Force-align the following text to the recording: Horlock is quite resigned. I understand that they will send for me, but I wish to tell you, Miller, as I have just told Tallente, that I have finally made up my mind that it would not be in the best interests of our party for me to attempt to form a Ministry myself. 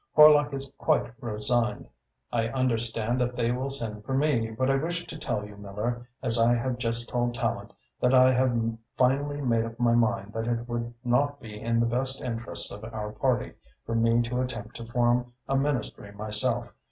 Horlock 0.17 0.51
is 0.51 0.67
quite 0.79 1.11
resigned. 1.21 1.87
I 2.31 2.47
understand 2.47 3.21
that 3.21 3.35
they 3.35 3.51
will 3.51 3.69
send 3.69 4.03
for 4.03 4.15
me, 4.15 4.49
but 4.49 4.67
I 4.67 4.75
wish 4.75 5.05
to 5.05 5.15
tell 5.19 5.45
you, 5.45 5.55
Miller, 5.57 6.09
as 6.23 6.39
I 6.39 6.55
have 6.55 6.79
just 6.79 7.07
told 7.07 7.35
Tallente, 7.35 7.75
that 7.99 8.11
I 8.15 8.31
have 8.31 8.79
finally 8.97 9.41
made 9.41 9.63
up 9.63 9.79
my 9.79 9.93
mind 9.93 10.33
that 10.33 10.47
it 10.47 10.67
would 10.67 10.91
not 11.03 11.39
be 11.39 11.61
in 11.61 11.79
the 11.79 11.85
best 11.85 12.19
interests 12.19 12.71
of 12.71 12.83
our 12.83 13.11
party 13.11 13.53
for 13.85 13.93
me 13.93 14.23
to 14.23 14.41
attempt 14.41 14.75
to 14.77 14.85
form 14.85 15.33
a 15.47 15.55
Ministry 15.55 16.11
myself. 16.13 16.73